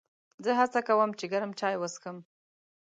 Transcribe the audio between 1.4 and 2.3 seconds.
چای وڅښم.